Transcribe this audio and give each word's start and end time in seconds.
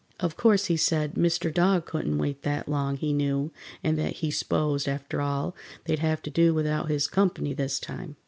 Of 0.19 0.35
course, 0.35 0.65
he 0.65 0.77
said, 0.77 1.13
Mr. 1.13 1.53
Dog 1.53 1.85
couldn't 1.85 2.17
wait 2.17 2.41
that 2.41 2.67
long, 2.67 2.97
he 2.97 3.13
knew, 3.13 3.51
and 3.83 3.99
that 3.99 4.13
he 4.13 4.31
s'posed, 4.31 4.87
after 4.87 5.21
all, 5.21 5.55
they'd 5.85 5.99
have 5.99 6.23
to 6.23 6.31
do 6.31 6.55
without 6.55 6.89
his 6.89 7.05
comp'ny 7.05 7.53
this 7.53 7.79
time. 7.79 8.15